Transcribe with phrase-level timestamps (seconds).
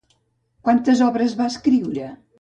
[0.69, 2.09] Quantes obres va escriure?